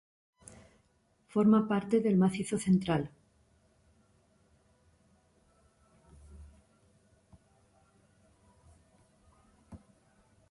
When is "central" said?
2.57-3.11